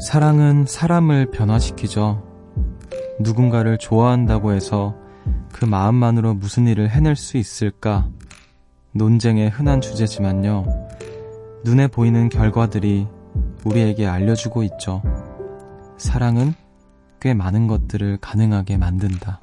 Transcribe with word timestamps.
사랑은 0.00 0.64
사람을 0.66 1.30
변화시키죠. 1.30 2.26
누군가를 3.20 3.76
좋아한다고 3.76 4.52
해서 4.52 4.96
그 5.52 5.66
마음만으로 5.66 6.34
무슨 6.34 6.66
일을 6.66 6.88
해낼 6.88 7.16
수 7.16 7.36
있을까? 7.36 8.08
논쟁의 8.92 9.50
흔한 9.50 9.82
주제지만요. 9.82 10.64
눈에 11.64 11.86
보이는 11.86 12.30
결과들이 12.30 13.06
우리에게 13.64 14.06
알려주고 14.06 14.62
있죠. 14.64 15.02
사랑은 15.98 16.54
꽤 17.20 17.34
많은 17.34 17.66
것들을 17.66 18.16
가능하게 18.22 18.78
만든다. 18.78 19.40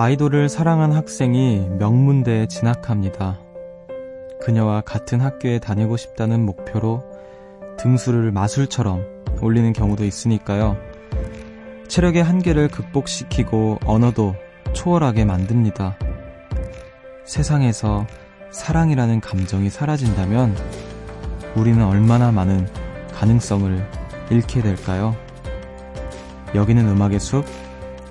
아이돌을 0.00 0.48
사랑한 0.48 0.92
학생이 0.92 1.70
명문대에 1.76 2.46
진학합니다. 2.46 3.40
그녀와 4.40 4.82
같은 4.82 5.20
학교에 5.20 5.58
다니고 5.58 5.96
싶다는 5.96 6.46
목표로 6.46 7.02
등수를 7.80 8.30
마술처럼 8.30 9.04
올리는 9.42 9.72
경우도 9.72 10.04
있으니까요. 10.04 10.76
체력의 11.88 12.22
한계를 12.22 12.68
극복시키고 12.68 13.80
언어도 13.86 14.36
초월하게 14.72 15.24
만듭니다. 15.24 15.98
세상에서 17.24 18.06
사랑이라는 18.52 19.20
감정이 19.20 19.68
사라진다면 19.68 20.54
우리는 21.56 21.84
얼마나 21.84 22.30
많은 22.30 22.68
가능성을 23.14 23.84
잃게 24.30 24.62
될까요? 24.62 25.16
여기는 26.54 26.86
음악의 26.86 27.18
숲, 27.18 27.44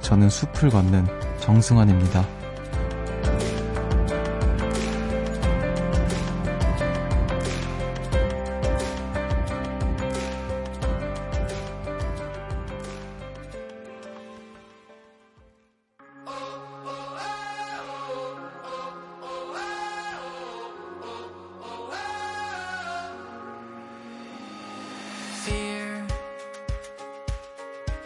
저는 0.02 0.30
숲을 0.30 0.69
걷는 0.69 1.27
정승환입니다. 1.47 2.27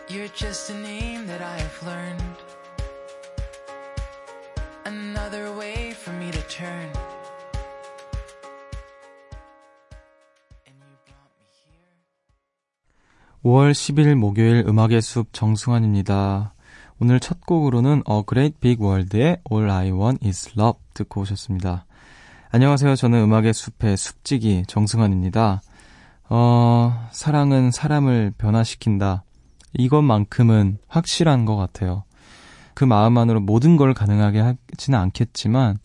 You're 0.09 0.29
just 0.29 0.71
a 0.71 0.75
name 0.75 1.27
that 1.27 1.43
I 1.43 1.59
have 1.59 1.83
learned. 1.87 2.50
For 6.62 6.70
me 6.70 6.86
to 6.86 6.92
turn. 6.92 6.92
5월 13.44 13.72
10일 13.72 14.16
목요일 14.16 14.64
음악의 14.68 15.02
숲 15.02 15.34
정승환입니다. 15.34 16.54
오늘 17.00 17.20
첫 17.20 17.42
곡으로는 17.42 18.04
A 18.08 18.24
Great 18.28 18.60
Big 18.60 18.84
World의 18.84 19.40
All 19.52 19.72
I 19.72 19.92
Want 19.92 20.28
Is 20.28 20.52
Love 20.58 20.80
듣고 20.94 21.22
오셨습니다. 21.22 21.86
안녕하세요. 22.52 22.96
저는 22.96 23.24
음악의 23.24 23.54
숲의 23.54 23.98
숲지기 23.98 24.66
정승환입니다. 24.68 25.64
어, 26.30 27.10
사랑은 27.12 27.72
사람을 27.72 28.34
변화시킨다. 28.38 29.24
이것만큼은 29.74 30.78
확실한 30.88 31.46
것 31.46 31.56
같아요. 31.56 32.04
그 32.76 32.84
마음만으로 32.84 33.40
모든 33.40 33.76
걸 33.76 33.96
가능하게 33.96 34.40
하지는 34.40 35.00
않겠지만, 35.00 35.80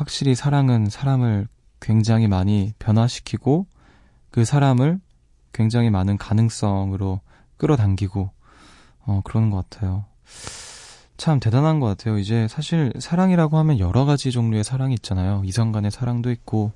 확실히 0.00 0.34
사랑은 0.34 0.88
사람을 0.88 1.46
굉장히 1.78 2.26
많이 2.26 2.72
변화시키고, 2.78 3.66
그 4.30 4.46
사람을 4.46 4.98
굉장히 5.52 5.90
많은 5.90 6.16
가능성으로 6.16 7.20
끌어당기고, 7.58 8.30
어, 9.04 9.20
그러는 9.24 9.50
것 9.50 9.68
같아요. 9.68 10.06
참 11.18 11.38
대단한 11.38 11.80
것 11.80 11.86
같아요. 11.86 12.16
이제 12.16 12.48
사실 12.48 12.94
사랑이라고 12.98 13.58
하면 13.58 13.78
여러 13.78 14.06
가지 14.06 14.30
종류의 14.30 14.64
사랑이 14.64 14.94
있잖아요. 14.94 15.42
이성 15.44 15.70
간의 15.70 15.90
사랑도 15.90 16.30
있고, 16.30 16.72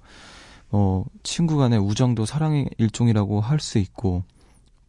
뭐, 0.68 1.06
친구 1.22 1.56
간의 1.56 1.78
우정도 1.78 2.26
사랑의 2.26 2.68
일종이라고 2.76 3.40
할 3.40 3.58
수 3.58 3.78
있고, 3.78 4.22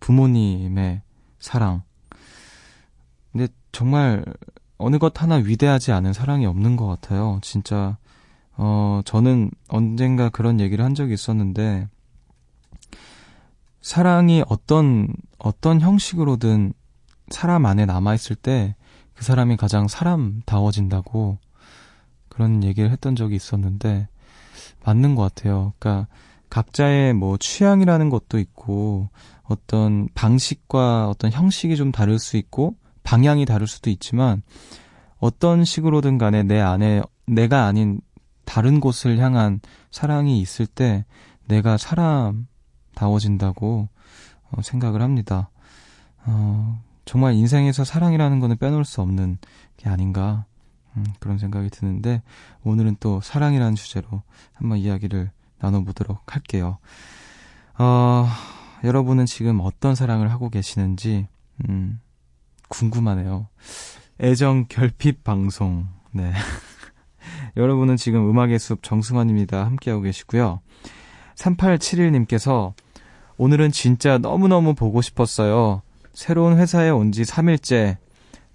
부모님의 0.02 1.04
사랑. 1.40 1.84
근데 3.32 3.48
정말 3.72 4.26
어느 4.78 4.98
것 4.98 5.22
하나 5.22 5.36
위대하지 5.36 5.94
않은 5.94 6.12
사랑이 6.12 6.46
없는 6.46 6.76
것 6.76 6.86
같아요. 6.86 7.40
진짜, 7.42 7.98
어, 8.58 9.02
저는 9.06 9.52
언젠가 9.68 10.30
그런 10.30 10.60
얘기를 10.60 10.84
한 10.84 10.96
적이 10.96 11.14
있었는데, 11.14 11.88
사랑이 13.82 14.44
어떤, 14.48 15.08
어떤 15.38 15.82
형식으로든 15.82 16.74
사람 17.30 17.66
안에 17.66 17.86
남아있을 17.86 18.36
때 18.36 18.76
그 19.16 19.24
사람이 19.24 19.58
가장 19.58 19.88
사람다워진다고 19.88 21.40
그런 22.30 22.64
얘기를 22.64 22.92
했던 22.92 23.16
적이 23.16 23.36
있었는데, 23.36 24.08
맞는 24.84 25.16
것 25.16 25.22
같아요. 25.24 25.74
그러니까, 25.80 26.08
각자의 26.50 27.14
뭐 27.14 27.38
취향이라는 27.38 28.10
것도 28.10 28.40
있고, 28.40 29.10
어떤 29.44 30.10
방식과 30.14 31.08
어떤 31.10 31.32
형식이 31.32 31.76
좀 31.78 31.92
다를 31.92 32.20
수 32.20 32.36
있고 32.36 32.76
방향이 33.04 33.46
다를 33.46 33.68
수도 33.68 33.92
있지만 33.92 34.42
어떤 35.20 35.64
식으로든 35.64 36.18
간에 36.18 36.42
내 36.42 36.60
안에 36.60 37.04
내가 37.28 37.66
아닌 37.66 38.02
다른 38.46 38.80
곳을 38.80 39.18
향한 39.20 39.60
사랑이 39.92 40.40
있을 40.40 40.68
때 40.68 41.04
내가 41.48 41.78
사람다워진다고 41.78 43.90
어, 44.52 44.62
생각을 44.62 45.02
합니다. 45.02 45.50
어, 46.26 46.80
정말 47.06 47.34
인생에서 47.34 47.84
사랑이라는 47.84 48.40
거는 48.40 48.58
빼놓을 48.58 48.86
수 48.86 49.02
없는 49.02 49.40
게 49.78 49.90
아닌가 49.90 50.46
음, 50.98 51.06
그런 51.20 51.38
생각이 51.38 51.70
드는데 51.70 52.22
오늘은 52.64 52.98
또 53.00 53.22
사랑이라는 53.22 53.76
주제로 53.76 54.24
한번 54.54 54.80
이야기를 54.80 55.32
나눠보도록 55.60 56.34
할게요. 56.34 56.80
어, 57.78 58.28
여러분은 58.84 59.26
지금 59.26 59.60
어떤 59.62 59.96
사랑을 59.96 60.32
하고 60.32 60.50
계시는지, 60.50 61.28
음, 61.68 62.00
궁금하네요. 62.70 63.48
애정 64.22 64.66
결핍 64.68 65.24
방송. 65.24 65.88
네. 66.12 66.34
여러분은 67.58 67.96
지금 67.98 68.30
음악의 68.30 68.60
숲 68.60 68.84
정승환입니다. 68.84 69.66
함께하고 69.66 70.02
계시고요. 70.04 70.60
3871님께서 71.36 72.74
오늘은 73.38 73.72
진짜 73.72 74.18
너무너무 74.18 74.74
보고 74.76 75.02
싶었어요. 75.02 75.82
새로운 76.14 76.58
회사에 76.58 76.90
온 76.90 77.12
지 77.12 77.24
3일째. 77.24 77.98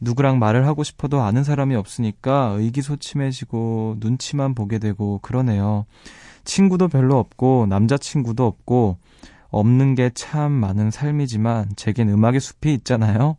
누구랑 0.03 0.39
말을 0.39 0.67
하고 0.67 0.83
싶어도 0.83 1.21
아는 1.21 1.45
사람이 1.45 1.75
없으니까 1.75 2.55
의기소침해지고 2.57 3.97
눈치만 4.01 4.55
보게 4.55 4.79
되고 4.79 5.19
그러네요. 5.19 5.85
친구도 6.45 6.89
별로 6.89 7.19
없고 7.19 7.67
남자친구도 7.69 8.47
없고 8.47 8.97
없는 9.51 9.95
게 9.97 10.11
참 10.15 10.53
많은 10.53 10.91
삶이지만 10.91 11.73
제겐 11.77 12.09
음악의 12.09 12.41
숲이 12.41 12.73
있잖아요. 12.75 13.37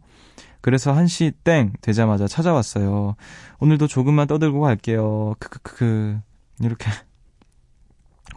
그래서 0.62 0.94
한시 0.94 1.32
땡 1.44 1.74
되자마자 1.82 2.28
찾아왔어요. 2.28 3.16
오늘도 3.60 3.88
조금만 3.88 4.28
떠들고 4.28 4.62
갈게요. 4.62 5.36
크크크 5.40 6.20
이렇게 6.62 6.90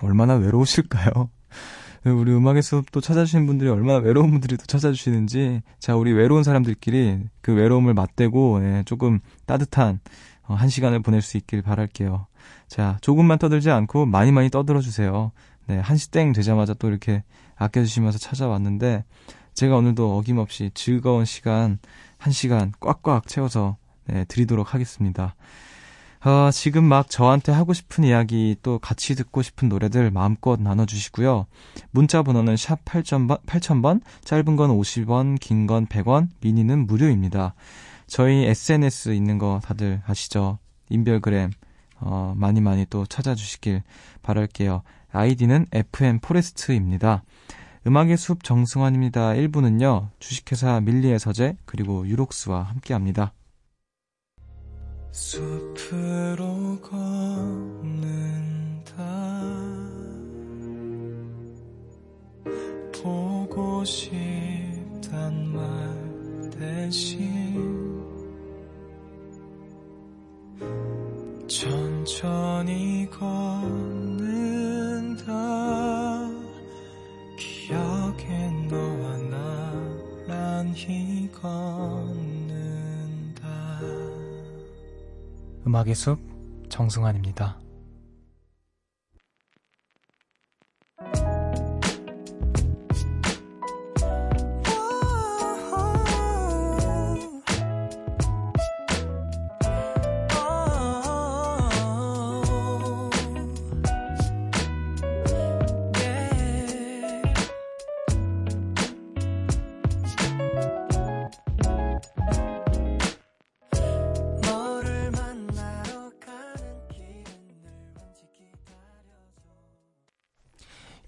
얼마나 0.02 0.34
외로우실까요? 0.34 1.30
우리 2.06 2.32
음악의 2.32 2.62
숲도 2.62 3.00
찾아주시는 3.00 3.46
분들이 3.46 3.70
얼마나 3.70 3.98
외로운 3.98 4.30
분들이 4.30 4.56
또 4.58 4.66
찾아주시는지 4.66 5.62
자 5.78 5.96
우리 5.96 6.12
외로운 6.12 6.42
사람들끼리 6.42 7.20
그 7.40 7.54
외로움을 7.54 7.94
맞대고 7.94 8.60
예, 8.62 8.82
조금 8.84 9.20
따뜻한 9.46 10.00
어, 10.42 10.54
한 10.54 10.68
시간을 10.68 11.00
보낼 11.00 11.22
수 11.22 11.38
있길 11.38 11.62
바랄게요. 11.62 12.26
자 12.68 12.98
조금만 13.00 13.38
떠들지 13.38 13.70
않고 13.70 14.04
많이 14.04 14.32
많이 14.32 14.50
떠들어 14.50 14.80
주세요. 14.80 15.32
네, 15.66 15.78
한시 15.78 16.10
땡 16.10 16.32
되자마자 16.32 16.74
또 16.74 16.88
이렇게 16.88 17.22
아껴주시면서 17.56 18.18
찾아왔는데 18.18 19.04
제가 19.54 19.76
오늘도 19.76 20.18
어김없이 20.18 20.72
즐거운 20.74 21.24
시간 21.24 21.78
한 22.18 22.32
시간 22.32 22.72
꽉꽉 22.80 23.26
채워서 23.26 23.76
네, 24.06 24.24
드리도록 24.26 24.74
하겠습니다. 24.74 25.34
어, 26.24 26.50
지금 26.50 26.84
막 26.84 27.10
저한테 27.10 27.52
하고 27.52 27.74
싶은 27.74 28.02
이야기 28.04 28.56
또 28.62 28.78
같이 28.78 29.14
듣고 29.14 29.42
싶은 29.42 29.68
노래들 29.68 30.10
마음껏 30.10 30.58
나눠주시고요. 30.58 31.46
문자 31.90 32.22
번호는 32.22 32.56
샵 32.56 32.82
8000번, 32.86 33.44
8000번, 33.44 34.00
짧은 34.24 34.56
건 34.56 34.70
50원, 34.70 35.38
긴 35.38 35.66
건 35.66 35.86
100원, 35.86 36.28
미니는 36.40 36.86
무료입니다. 36.86 37.54
저희 38.06 38.44
SNS 38.46 39.12
있는 39.12 39.36
거 39.36 39.60
다들 39.62 40.00
아시죠? 40.06 40.58
인별그램, 40.88 41.50
어, 42.00 42.32
많이 42.36 42.60
많이 42.62 42.86
또 42.88 43.04
찾아주시길 43.04 43.82
바랄게요. 44.22 44.82
아이디는 45.12 45.66
FM 45.72 46.20
포레스트입니다. 46.20 47.22
음악의 47.86 48.16
숲 48.16 48.42
정승환입니다. 48.42 49.34
1부는요, 49.34 50.08
주식회사 50.18 50.80
밀리의 50.80 51.18
서재, 51.18 51.58
그리고 51.66 52.06
유록스와 52.06 52.62
함께 52.62 52.94
합니다. 52.94 53.34
숲으로 55.12 56.80
걷 56.80 56.94
음악의 85.84 85.94
숲 85.94 86.18
정승환입니다 86.70 87.63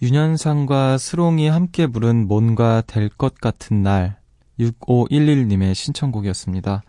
윤현상과 0.03 0.99
스롱이 0.99 1.49
함께 1.49 1.87
부른 1.87 2.29
뭔가 2.29 2.83
될 2.87 3.09
것 3.09 3.37
같은 3.41 3.83
날 3.83 4.19
6511님의 4.61 5.75
신청곡이었습니다. 5.75 6.83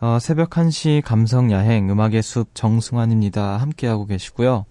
어, 0.00 0.18
새벽 0.18 0.50
1시 0.50 1.02
감성 1.04 1.52
야행 1.52 1.90
음악의 1.90 2.22
숲 2.22 2.54
정승환입니다. 2.54 3.58
함께하고 3.58 4.06
계시고요. 4.06 4.64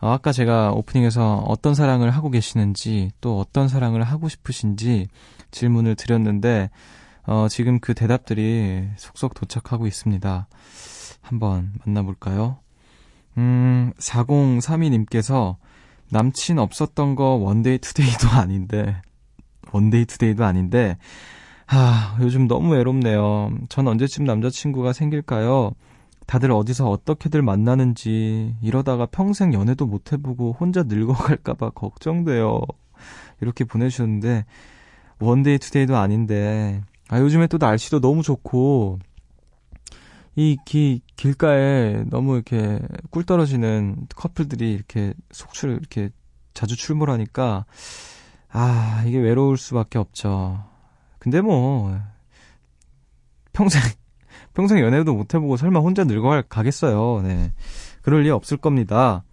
어, 0.00 0.08
아까 0.08 0.30
제가 0.30 0.70
오프닝에서 0.70 1.38
어떤 1.48 1.74
사랑을 1.74 2.10
하고 2.10 2.30
계시는지 2.30 3.10
또 3.20 3.40
어떤 3.40 3.66
사랑을 3.66 4.04
하고 4.04 4.28
싶으신지 4.28 5.08
질문을 5.50 5.96
드렸는데 5.96 6.70
어, 7.24 7.48
지금 7.50 7.80
그 7.80 7.92
대답들이 7.92 8.88
속속 8.96 9.34
도착하고 9.34 9.88
있습니다. 9.88 10.46
한번 11.22 11.72
만나볼까요? 11.84 12.58
음, 13.36 13.92
4032님께서 13.98 15.56
남친 16.10 16.58
없었던 16.58 17.14
거 17.14 17.34
원데이 17.34 17.78
투데이도 17.78 18.28
아닌데, 18.34 19.00
원데이 19.72 20.04
투데이도 20.06 20.44
아닌데, 20.44 20.98
아, 21.66 22.16
요즘 22.20 22.48
너무 22.48 22.72
외롭네요. 22.72 23.50
전 23.68 23.86
언제쯤 23.86 24.24
남자친구가 24.24 24.92
생길까요? 24.92 25.72
다들 26.26 26.52
어디서 26.52 26.88
어떻게들 26.88 27.42
만나는지, 27.42 28.54
이러다가 28.60 29.06
평생 29.06 29.52
연애도 29.54 29.86
못 29.86 30.12
해보고 30.12 30.56
혼자 30.58 30.82
늙어갈까봐 30.82 31.70
걱정돼요. 31.70 32.60
이렇게 33.40 33.64
보내주셨는데, 33.64 34.44
one 35.20 35.39
day 35.39 35.58
two 35.58 35.72
day도 35.72 35.96
아닌데, 35.96 36.82
아, 37.08 37.20
요즘에 37.20 37.46
또 37.46 37.58
날씨도 37.58 38.00
너무 38.00 38.22
좋고, 38.22 38.98
이 40.36 40.56
기, 40.64 41.02
길가에 41.16 42.04
너무 42.08 42.34
이렇게 42.34 42.80
꿀 43.10 43.24
떨어지는 43.24 44.06
커플들이 44.14 44.72
이렇게 44.72 45.14
속출 45.32 45.70
이렇게 45.72 46.10
자주 46.54 46.76
출몰하니까 46.76 47.66
아 48.50 49.04
이게 49.06 49.18
외로울 49.18 49.56
수밖에 49.56 49.98
없죠. 49.98 50.64
근데 51.18 51.40
뭐 51.40 51.98
평생 53.52 53.80
평생 54.54 54.80
연애도 54.80 55.14
못 55.14 55.34
해보고 55.34 55.56
설마 55.56 55.80
혼자 55.80 56.04
늙어갈 56.04 56.42
가겠어요. 56.42 57.22
네 57.22 57.52
그럴 58.02 58.22
리 58.22 58.30
없을 58.30 58.56
겁니다. 58.56 59.24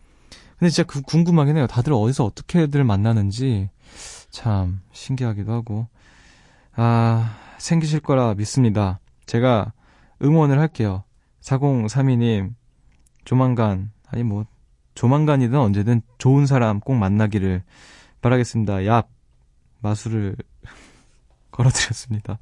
근데 0.58 0.70
진짜 0.70 0.84
그 0.84 1.02
궁금하긴 1.02 1.58
해요. 1.58 1.68
다들 1.68 1.94
어디서 1.94 2.26
어떻게들 2.26 2.84
만나는지 2.84 3.70
참 4.32 4.82
신기하기도 4.92 5.52
하고 5.52 5.88
아 6.76 7.36
생기실 7.60 8.00
거라 8.00 8.34
믿습니다. 8.34 9.00
제가 9.26 9.74
응원을 10.22 10.60
할게요. 10.60 11.04
4032님, 11.42 12.54
조만간, 13.26 13.92
아니 14.08 14.24
뭐, 14.24 14.46
조만간이든 14.96 15.58
언제든 15.58 16.02
좋은 16.18 16.46
사람 16.46 16.80
꼭 16.80 16.96
만나기를 16.96 17.64
바라겠습니다. 18.22 18.78
얍, 18.78 19.06
마술을 19.82 20.36
걸어드렸습니다. 21.52 22.40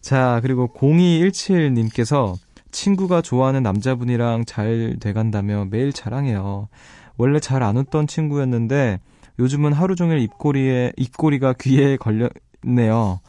자, 0.00 0.40
그리고 0.42 0.72
0217님께서 0.72 2.34
친구가 2.70 3.20
좋아하는 3.22 3.62
남자분이랑 3.62 4.44
잘 4.44 4.96
돼간다며 5.00 5.66
매일 5.70 5.92
자랑해요. 5.92 6.68
원래 7.16 7.38
잘 7.38 7.62
안 7.62 7.76
웃던 7.76 8.06
친구였는데 8.06 8.98
요즘은 9.38 9.72
하루 9.72 9.94
종일 9.96 10.18
입꼬리에, 10.18 10.92
입꼬리가 10.96 11.54
귀에 11.54 11.96
걸렸네요. 11.96 13.20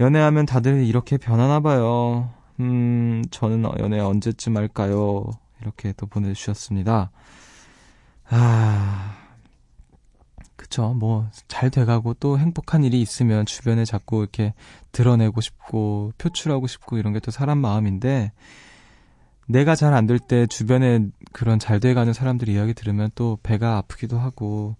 연애하면 0.00 0.46
다들 0.46 0.84
이렇게 0.84 1.16
변하나 1.16 1.60
봐요. 1.60 2.30
음, 2.60 3.22
저는 3.30 3.64
연애 3.78 3.98
언제쯤 4.00 4.56
할까요? 4.56 5.26
이렇게 5.60 5.92
또 5.96 6.06
보내주셨습니다. 6.06 7.10
아, 8.28 9.16
그쵸. 10.56 10.94
뭐, 10.94 11.28
잘 11.48 11.70
돼가고 11.70 12.14
또 12.14 12.38
행복한 12.38 12.82
일이 12.84 13.00
있으면 13.00 13.46
주변에 13.46 13.84
자꾸 13.84 14.20
이렇게 14.22 14.54
드러내고 14.92 15.40
싶고, 15.40 16.12
표출하고 16.18 16.66
싶고, 16.66 16.98
이런 16.98 17.12
게 17.12 17.20
또 17.20 17.30
사람 17.30 17.58
마음인데, 17.58 18.32
내가 19.48 19.74
잘 19.76 19.94
안 19.94 20.06
될 20.06 20.18
때 20.18 20.46
주변에 20.46 21.08
그런 21.32 21.58
잘 21.58 21.78
돼가는 21.80 22.12
사람들 22.12 22.48
이야기 22.48 22.74
들으면 22.74 23.10
또 23.14 23.38
배가 23.42 23.76
아프기도 23.78 24.18
하고, 24.18 24.76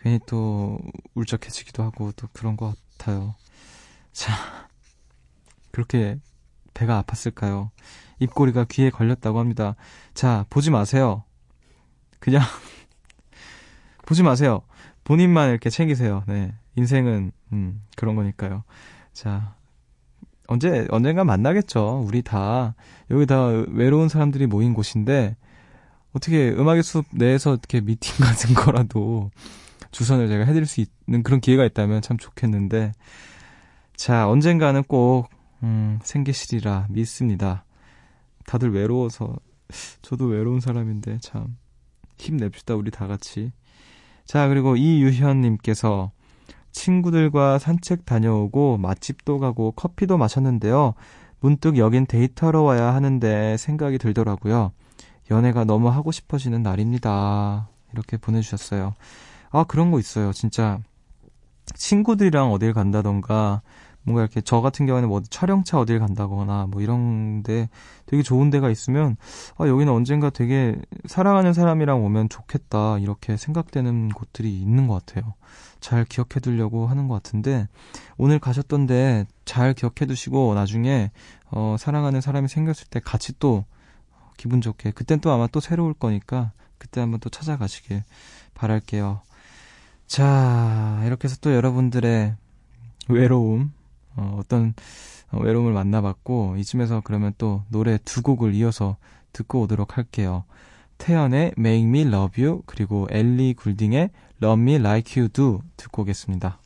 괜히 0.00 0.18
또 0.26 0.78
울적해지기도 1.14 1.82
하고, 1.82 2.12
또 2.12 2.28
그런 2.32 2.56
것 2.56 2.74
같아요. 2.98 3.34
자, 4.12 4.32
그렇게 5.70 6.18
배가 6.74 7.02
아팠을까요? 7.02 7.70
입꼬리가 8.18 8.64
귀에 8.64 8.90
걸렸다고 8.90 9.38
합니다. 9.38 9.74
자, 10.14 10.46
보지 10.50 10.70
마세요. 10.70 11.24
그냥, 12.20 12.42
보지 14.06 14.22
마세요. 14.22 14.62
본인만 15.04 15.50
이렇게 15.50 15.70
챙기세요. 15.70 16.22
네. 16.26 16.54
인생은, 16.76 17.32
음, 17.52 17.82
그런 17.96 18.14
거니까요. 18.14 18.62
자, 19.12 19.54
언제, 20.46 20.86
언젠가 20.90 21.24
만나겠죠. 21.24 22.04
우리 22.06 22.22
다, 22.22 22.74
여기 23.10 23.26
다 23.26 23.46
외로운 23.68 24.08
사람들이 24.08 24.46
모인 24.46 24.74
곳인데, 24.74 25.36
어떻게 26.12 26.50
음악의 26.50 26.82
숲 26.82 27.06
내에서 27.10 27.52
이렇게 27.52 27.80
미팅 27.80 28.14
같은 28.24 28.54
거라도 28.54 29.30
주선을 29.90 30.28
제가 30.28 30.44
해드릴 30.44 30.66
수 30.66 30.80
있는 30.80 31.22
그런 31.22 31.40
기회가 31.40 31.64
있다면 31.64 32.02
참 32.02 32.16
좋겠는데, 32.16 32.92
자, 33.96 34.28
언젠가는 34.28 34.82
꼭 34.84 35.28
음, 35.62 35.98
생계시리라 36.02 36.86
믿습니다. 36.90 37.64
다들 38.46 38.72
외로워서 38.72 39.36
저도 40.02 40.26
외로운 40.26 40.60
사람인데 40.60 41.18
참 41.20 41.56
힘냅시다 42.18 42.74
우리 42.74 42.90
다 42.90 43.06
같이. 43.06 43.52
자 44.24 44.48
그리고 44.48 44.76
이유현님께서 44.76 46.12
친구들과 46.72 47.58
산책 47.58 48.04
다녀오고 48.04 48.78
맛집도 48.78 49.38
가고 49.38 49.72
커피도 49.72 50.16
마셨는데요. 50.16 50.94
문득 51.40 51.76
여긴 51.76 52.06
데이트하러 52.06 52.62
와야 52.62 52.94
하는데 52.94 53.56
생각이 53.56 53.98
들더라고요. 53.98 54.72
연애가 55.30 55.64
너무 55.64 55.88
하고 55.88 56.12
싶어지는 56.12 56.62
날입니다. 56.62 57.68
이렇게 57.92 58.16
보내주셨어요. 58.16 58.94
아 59.50 59.64
그런 59.64 59.90
거 59.90 59.98
있어요. 59.98 60.32
진짜 60.32 60.80
친구들이랑 61.74 62.52
어딜 62.52 62.72
간다던가 62.72 63.62
뭔가 64.04 64.22
이렇게 64.22 64.40
저 64.40 64.60
같은 64.60 64.86
경우에는 64.86 65.08
뭐 65.08 65.22
촬영차 65.30 65.78
어딜 65.78 65.98
간다거나 65.98 66.66
뭐 66.68 66.82
이런데 66.82 67.68
되게 68.06 68.22
좋은 68.22 68.50
데가 68.50 68.70
있으면 68.70 69.16
아 69.58 69.66
여기는 69.66 69.92
언젠가 69.92 70.30
되게 70.30 70.76
사랑하는 71.06 71.52
사람이랑 71.52 72.04
오면 72.04 72.28
좋겠다 72.28 72.98
이렇게 72.98 73.36
생각되는 73.36 74.10
곳들이 74.10 74.60
있는 74.60 74.86
것 74.86 75.04
같아요. 75.04 75.34
잘 75.80 76.04
기억해 76.04 76.40
두려고 76.40 76.86
하는 76.86 77.08
것 77.08 77.14
같은데 77.14 77.68
오늘 78.16 78.38
가셨던데 78.38 79.26
잘 79.44 79.74
기억해 79.74 80.06
두시고 80.06 80.54
나중에 80.54 81.10
어 81.50 81.76
사랑하는 81.78 82.20
사람이 82.20 82.48
생겼을 82.48 82.86
때 82.88 83.00
같이 83.00 83.32
또 83.38 83.64
기분 84.36 84.60
좋게. 84.60 84.92
그땐 84.92 85.20
또 85.20 85.30
아마 85.30 85.46
또 85.46 85.60
새로울 85.60 85.94
거니까 85.94 86.52
그때 86.78 87.00
한번 87.00 87.20
또 87.20 87.30
찾아가시길 87.30 88.02
바랄게요. 88.54 89.20
자, 90.06 91.00
이렇게 91.06 91.26
해서 91.26 91.36
또 91.40 91.54
여러분들의 91.54 92.36
외로움, 93.08 93.72
어, 94.16 94.36
어떤 94.38 94.74
외로움을 95.32 95.72
만나봤고, 95.72 96.56
이쯤에서 96.58 97.02
그러면 97.04 97.32
또 97.38 97.62
노래 97.68 97.98
두 98.04 98.22
곡을 98.22 98.54
이어서 98.54 98.96
듣고 99.32 99.62
오도록 99.62 99.96
할게요. 99.96 100.44
태연의 100.98 101.54
Make 101.58 101.88
Me 101.88 102.02
Love 102.02 102.44
You, 102.44 102.62
그리고 102.66 103.08
엘리 103.10 103.54
굴딩의 103.54 104.10
Love 104.42 104.62
Me 104.62 104.74
Like 104.74 105.20
You 105.20 105.28
Do 105.28 105.62
듣고 105.76 106.02
오겠습니다. 106.02 106.61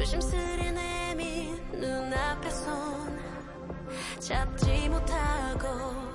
조심스레 0.00 0.72
내민 0.72 1.60
눈앞에 1.72 2.48
손 2.48 3.20
잡지 4.18 4.88
못하고 4.88 6.09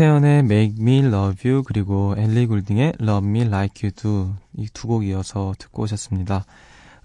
태연의 0.00 0.38
Make 0.38 0.76
Me 0.80 1.00
Love 1.00 1.50
You 1.50 1.62
그리고 1.62 2.14
엘리 2.16 2.46
굴딩의 2.46 2.94
Love 3.02 3.28
Me 3.28 3.42
Like 3.42 3.86
You 3.86 3.94
Do 3.94 4.34
이 4.56 4.66
두 4.72 4.88
곡 4.88 5.04
이어서 5.04 5.52
듣고 5.58 5.82
오셨습니다. 5.82 6.46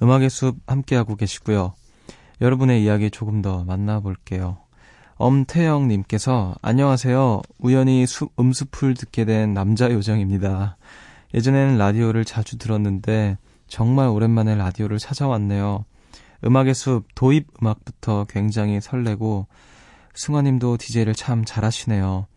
음악의 0.02 0.30
숲 0.30 0.60
함께하고 0.66 1.18
계시고요. 1.18 1.74
여러분의 2.40 2.82
이야기 2.86 3.12
조금 3.12 3.42
더 3.42 3.66
만나볼게요. 3.66 4.60
엄태영님께서 5.16 6.56
안녕하세요. 6.62 7.42
우연히 7.60 8.08
수, 8.08 8.30
음수풀 8.40 8.94
듣게 8.94 9.26
된 9.26 9.54
남자 9.54 9.92
요정입니다. 9.92 10.78
예전에는 11.34 11.78
라디오를 11.78 12.24
자주 12.24 12.58
들었는데 12.58 13.38
정말 13.68 14.08
오랜만에 14.08 14.56
라디오를 14.56 15.00
찾아왔네요. 15.00 15.84
음악의 16.46 16.74
숲 16.74 17.08
도입 17.14 17.48
음악부터 17.62 18.28
굉장히 18.30 18.80
설레고 18.80 19.48
승화님도 20.14 20.78
DJ를 20.78 21.14
참 21.14 21.44
잘하시네요. 21.44 22.28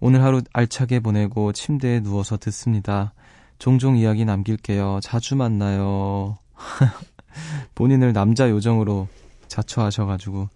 오늘 0.00 0.22
하루 0.22 0.42
알차게 0.52 1.00
보내고 1.00 1.52
침대에 1.52 2.00
누워서 2.00 2.36
듣습니다. 2.36 3.12
종종 3.58 3.96
이야기 3.96 4.24
남길게요. 4.24 5.00
자주 5.02 5.36
만나요. 5.36 6.38
본인을 7.74 8.12
남자 8.12 8.48
요정으로 8.50 9.08
자처하셔가지고 9.48 10.48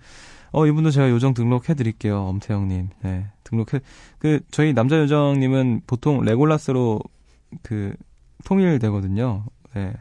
어, 0.53 0.67
이분도 0.67 0.91
제가 0.91 1.11
요정 1.11 1.35
등록해 1.35 1.75
드릴게요. 1.75 2.23
엄태영님. 2.23 2.89
네. 3.03 3.27
등록해, 3.45 3.81
그, 4.19 4.41
저희 4.51 4.73
남자 4.73 4.99
요정님은 4.99 5.83
보통 5.87 6.23
레골라스로 6.23 7.01
그, 7.63 7.95
통일되거든요. 8.45 9.45
네. 9.75 9.93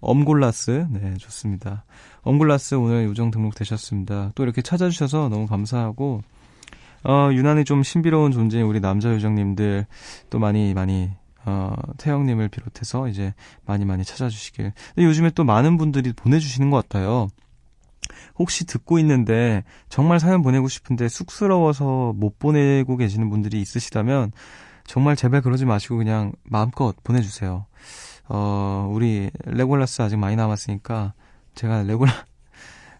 엄골라스. 0.00 0.86
네, 0.90 1.14
좋습니다. 1.18 1.84
엄골라스 2.22 2.76
오늘 2.76 3.04
요정 3.04 3.30
등록되셨습니다. 3.30 4.32
또 4.34 4.42
이렇게 4.42 4.62
찾아주셔서 4.62 5.28
너무 5.28 5.46
감사하고, 5.46 6.22
어, 7.04 7.30
유난히 7.32 7.64
좀 7.64 7.82
신비로운 7.82 8.32
존재인 8.32 8.64
우리 8.64 8.80
남자 8.80 9.12
요정님들 9.12 9.86
또 10.30 10.38
많이, 10.38 10.74
많이, 10.74 11.10
어, 11.44 11.74
태영님을 11.98 12.48
비롯해서 12.48 13.08
이제 13.08 13.34
많이 13.64 13.84
많이 13.84 14.04
찾아주시길. 14.04 14.72
근데 14.94 15.06
요즘에 15.06 15.30
또 15.30 15.44
많은 15.44 15.76
분들이 15.76 16.12
보내주시는 16.12 16.70
것 16.70 16.88
같아요. 16.88 17.28
혹시 18.38 18.64
듣고 18.64 18.98
있는데 19.00 19.64
정말 19.88 20.20
사연 20.20 20.42
보내고 20.42 20.68
싶은데 20.68 21.08
쑥스러워서 21.08 22.12
못 22.16 22.38
보내고 22.38 22.96
계시는 22.96 23.30
분들이 23.30 23.60
있으시다면 23.60 24.32
정말 24.84 25.16
제발 25.16 25.42
그러지 25.42 25.66
마시고 25.66 25.98
그냥 25.98 26.32
마음껏 26.44 26.94
보내주세요. 27.02 27.66
어, 28.28 28.90
우리 28.92 29.30
레골라스 29.44 30.02
아직 30.02 30.16
많이 30.16 30.36
남았으니까 30.36 31.14
제가 31.54 31.82
레골라 31.82 32.12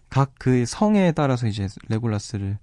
각 0.09 0.31
그 0.39 0.65
성에 0.65 1.11
따라서 1.11 1.47
이제 1.47 1.67
레골라스를 1.89 2.57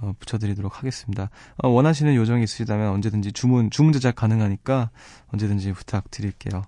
어, 0.00 0.12
붙여드리도록 0.18 0.78
하겠습니다. 0.78 1.28
어, 1.62 1.68
원하시는 1.68 2.14
요정이 2.14 2.44
있으시다면 2.44 2.90
언제든지 2.90 3.32
주문 3.32 3.70
주문 3.70 3.92
제작 3.92 4.14
가능하니까 4.14 4.90
언제든지 5.32 5.72
부탁드릴게요. 5.72 6.62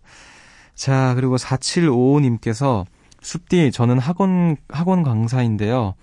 자 0.75 1.15
그리고 1.15 1.37
4755님께서 1.37 2.85
숲디, 3.21 3.73
저는 3.73 3.99
학원, 3.99 4.57
학원 4.69 5.03
강사인데요. 5.03 5.95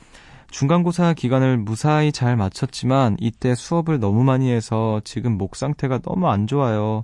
중간고사 0.52 1.14
기간을 1.14 1.58
무사히 1.58 2.12
잘 2.12 2.38
마쳤지만 2.38 3.18
이때 3.20 3.56
수업을 3.56 4.00
너무 4.00 4.24
많이 4.24 4.52
해서 4.52 5.02
지금 5.04 5.38
목 5.38 5.56
상태가 5.56 6.00
너무 6.00 6.30
안 6.30 6.48
좋아요. 6.48 7.04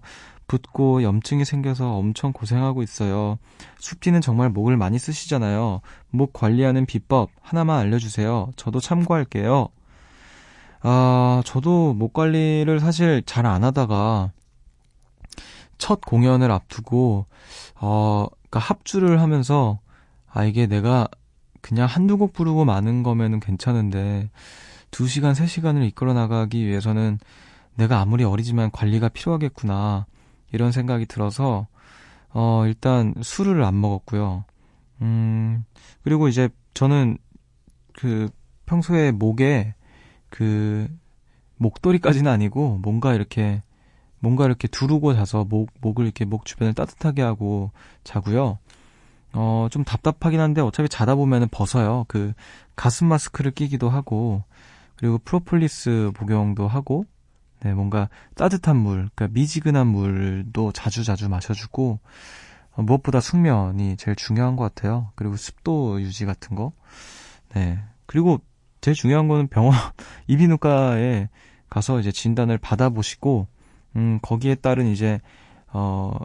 붓고 0.52 1.02
염증이 1.02 1.46
생겨서 1.46 1.96
엄청 1.96 2.34
고생하고 2.34 2.84
있어요. 2.84 3.40
숲디는 3.80 4.20
정말 4.20 4.50
목을 4.50 4.76
많이 4.76 5.00
쓰시잖아요. 5.00 5.80
목 6.10 6.34
관리하는 6.34 6.86
비법 6.86 7.30
하나만 7.42 7.80
알려주세요. 7.80 8.52
저도 8.58 8.82
참고할게요. 8.82 9.70
아, 10.82 11.42
저도 11.46 11.94
목 11.94 12.12
관리를 12.12 12.82
사실 12.82 13.24
잘 13.26 13.46
안 13.46 13.64
하다가 13.64 14.32
첫 15.78 16.02
공연을 16.02 16.52
앞두고, 16.52 17.28
어, 17.76 18.28
그니까 18.42 18.60
합주를 18.60 19.22
하면서 19.22 19.80
아, 20.34 20.44
이게 20.44 20.68
내가 20.68 21.08
그냥 21.62 21.88
한두 21.88 22.18
곡 22.18 22.34
부르고 22.34 22.66
마는 22.66 23.04
거면은 23.04 23.40
괜찮은데, 23.40 24.30
2시간, 24.92 25.34
3시간을 25.34 25.88
이끌어 25.88 26.14
나가기 26.14 26.66
위해서는 26.66 27.20
내가 27.76 28.02
아무리 28.02 28.26
어리지만 28.26 28.70
관리가 28.72 29.08
필요하겠구나. 29.10 30.08
이런 30.52 30.72
생각이 30.72 31.06
들어서, 31.06 31.68
어, 32.30 32.64
일단 32.66 33.14
술을 33.22 33.64
안 33.64 33.80
먹었고요. 33.80 34.46
음, 35.02 35.66
그리고 36.04 36.28
이제 36.28 36.50
저는 36.74 37.18
그 37.94 38.30
평소에 38.66 39.12
목에 39.12 39.74
그 40.30 40.88
목도리까지는 41.58 42.32
아니고 42.32 42.80
뭔가 42.82 43.14
이렇게 43.14 43.62
뭔가 44.20 44.46
이렇게 44.46 44.68
두르고 44.68 45.14
자서 45.14 45.44
목, 45.44 45.72
목을 45.82 46.06
이렇게 46.06 46.26
목 46.26 46.46
주변을 46.46 46.74
따뜻하게 46.74 47.22
하고 47.22 47.72
자고요. 48.04 48.60
어, 49.34 49.68
좀 49.72 49.84
답답하긴 49.84 50.40
한데 50.40 50.62
어차피 50.62 50.90
자다 50.90 51.16
보면은 51.16 51.48
벗어요. 51.50 52.06
그 52.08 52.34
가슴 52.76 53.08
마스크를 53.08 53.52
끼기도 53.52 53.90
하고 53.90 54.44
그리고 54.96 55.18
프로폴리스 55.20 56.12
복용도 56.14 56.68
하고 56.68 57.06
네, 57.64 57.74
뭔가 57.74 58.10
따뜻한 58.36 58.76
물, 58.76 59.10
그러니까 59.14 59.28
미지근한 59.30 59.88
물도 59.88 60.72
자주 60.72 61.04
자주 61.04 61.30
마셔주고 61.30 62.00
어, 62.74 62.82
무엇보다 62.82 63.20
숙면이 63.20 63.98
제일 63.98 64.16
중요한 64.16 64.56
것 64.56 64.64
같아요. 64.64 65.12
그리고 65.16 65.36
습도 65.38 66.02
유지 66.02 66.26
같은 66.26 66.56
거. 66.56 66.74
네. 67.54 67.80
그리고 68.06 68.40
제일 68.82 68.96
중요한 68.96 69.28
거는 69.28 69.48
병원 69.48 69.74
이비인후과에 70.28 71.30
가서 71.70 72.00
이제 72.00 72.12
진단을 72.12 72.58
받아보시고 72.58 73.48
음 73.96 74.20
거기에 74.22 74.56
따른 74.56 74.88
이제 74.88 75.20
어 75.68 76.18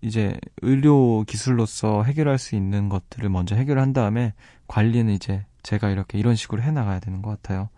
이제 0.00 0.38
의료 0.62 1.24
기술로서 1.24 2.04
해결할 2.04 2.38
수 2.38 2.54
있는 2.54 2.88
것들을 2.88 3.28
먼저 3.28 3.56
해결한 3.56 3.92
다음에 3.92 4.32
관리는 4.68 5.12
이제 5.12 5.44
제가 5.62 5.90
이렇게 5.90 6.18
이런 6.18 6.34
식으로 6.34 6.62
해 6.62 6.70
나가야 6.70 7.00
되는 7.00 7.20
것 7.20 7.30
같아요. 7.30 7.68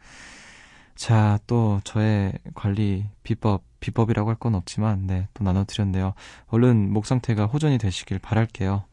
자, 1.00 1.38
또 1.46 1.80
저의 1.82 2.34
관리 2.54 3.06
비법, 3.22 3.62
비법이라고 3.80 4.28
할 4.28 4.36
건 4.36 4.54
없지만, 4.54 5.06
네, 5.06 5.28
또 5.32 5.42
나눠드렸네요. 5.44 6.12
얼른 6.48 6.92
목 6.92 7.06
상태가 7.06 7.46
호전이 7.46 7.78
되시길 7.78 8.18
바랄게요. 8.18 8.84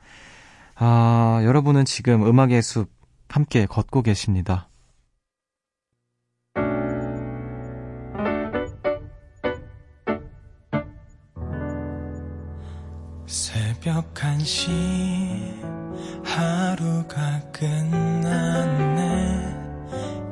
아, 0.75 1.41
여러분은 1.43 1.83
지금 1.83 2.25
음악의 2.25 2.61
숲 2.61 2.89
함께 3.27 3.65
걷고 3.65 4.03
계십니다. 4.03 4.69
새벽 13.25 14.13
1시 14.13 14.69
하루가 16.23 17.41
끝났네 17.51 19.56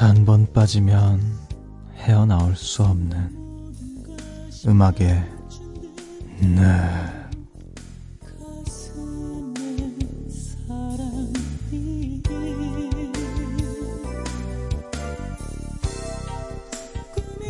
한 0.00 0.24
번 0.24 0.50
빠지면 0.50 1.20
헤어나올 1.96 2.56
수 2.56 2.82
없는 2.82 3.38
음악의 4.66 5.28
네. 6.40 6.56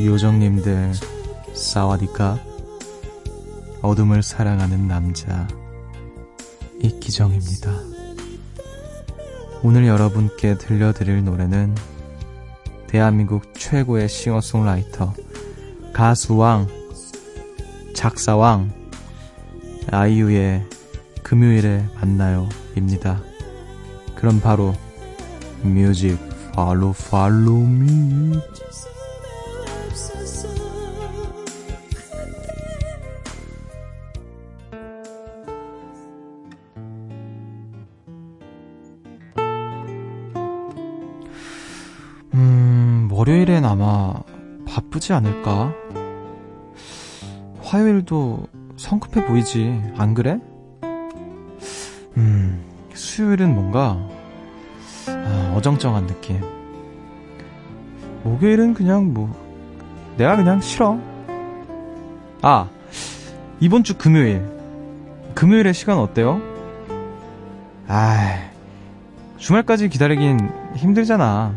요정님들 0.00 0.92
사와디카 1.54 2.36
어둠을 3.80 4.24
사랑하는 4.24 4.88
남자 4.88 5.46
이기정입니다. 6.82 7.70
오늘 9.62 9.86
여러분께 9.86 10.58
들려드릴 10.58 11.24
노래는 11.24 11.76
대한민국 12.90 13.54
최고의 13.54 14.08
싱어송라이터, 14.08 15.14
가수왕, 15.92 16.66
작사왕, 17.94 18.72
아이유의 19.92 20.66
금요일에 21.22 21.84
만나요 21.94 22.48
입니다. 22.76 23.22
그럼 24.16 24.40
바로 24.40 24.74
뮤직 25.62 26.18
팔로 26.52 26.92
팔로 26.92 27.58
미 27.58 28.36
아마 43.70 44.12
바쁘지 44.66 45.12
않을까? 45.12 45.72
화요일도 47.62 48.48
성급해 48.76 49.24
보이지, 49.26 49.92
안 49.96 50.12
그래? 50.12 50.40
음, 52.16 52.64
수요일은 52.92 53.54
뭔가, 53.54 53.96
아, 55.06 55.54
어정쩡한 55.56 56.08
느낌. 56.08 56.40
목요일은 58.24 58.74
그냥 58.74 59.14
뭐, 59.14 59.32
내가 60.16 60.34
그냥 60.34 60.60
싫어. 60.60 60.98
아, 62.42 62.68
이번 63.60 63.84
주 63.84 63.96
금요일. 63.96 64.44
금요일에 65.36 65.72
시간 65.72 65.98
어때요? 65.98 66.40
아, 67.86 68.50
주말까지 69.36 69.88
기다리긴 69.90 70.50
힘들잖아. 70.74 71.54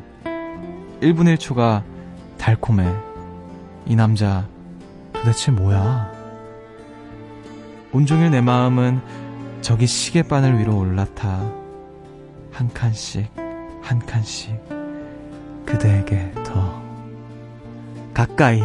1분 1.02 1.36
1초가 1.36 1.93
달콤해. 2.44 2.94
이 3.86 3.96
남자 3.96 4.46
도대체 5.14 5.50
뭐야? 5.50 6.12
온종일 7.94 8.32
내 8.32 8.42
마음은 8.42 9.00
저기 9.62 9.88
시계바늘 9.88 10.60
위로 10.60 10.78
올라타. 10.78 11.50
한 12.52 12.68
칸씩, 12.74 13.32
한 13.82 14.00
칸씩 14.00 14.60
그대에게 15.66 16.34
더 16.44 16.84
가까이. 18.14 18.62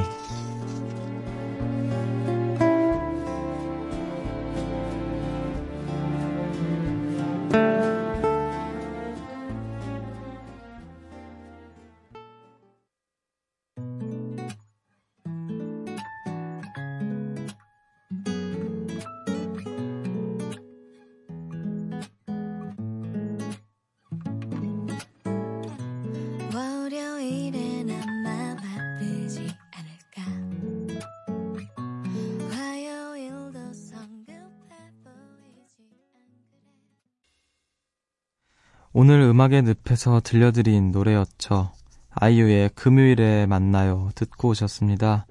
음악의 39.49 39.63
늪에서 39.63 40.21
들려드린 40.23 40.91
노래였죠. 40.91 41.73
아이유의 42.11 42.71
금요일에 42.75 43.47
만나요. 43.47 44.11
듣고 44.15 44.49
오셨습니다. 44.49 45.27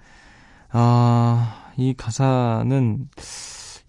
아, 0.69 1.71
이 1.77 1.93
가사는, 1.93 3.09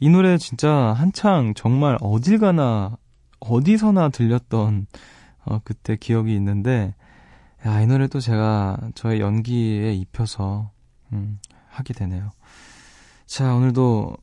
이 0.01 0.09
노래 0.11 0.37
진짜 0.39 0.71
한창 0.71 1.55
정말 1.55 1.97
어딜 2.01 2.39
가나, 2.39 2.97
어디서나 3.41 4.11
들렸던, 4.11 4.87
어, 5.47 5.61
그때 5.65 5.97
기억이 5.97 6.35
있는데, 6.37 6.95
야, 7.67 7.81
이 7.81 7.87
노래도 7.87 8.21
제가 8.21 8.77
저의 8.95 9.21
연기에 9.21 9.95
입혀서, 9.95 10.71
음, 11.13 11.39
하게 11.69 11.95
되네요. 11.95 12.31
자, 13.27 13.55
오늘도 13.55 14.17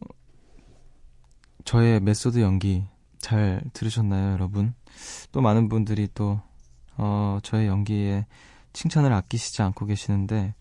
저의 1.63 1.99
메소드 1.99 2.41
연기 2.41 2.85
잘 3.17 3.63
들으셨나요, 3.73 4.33
여러분? 4.33 4.75
또 5.31 5.41
많은 5.41 5.69
분들이 5.69 6.07
또, 6.13 6.39
어, 6.97 7.39
저의 7.43 7.67
연기에 7.67 8.25
칭찬을 8.73 9.11
아끼시지 9.13 9.61
않고 9.61 9.85
계시는데, 9.85 10.53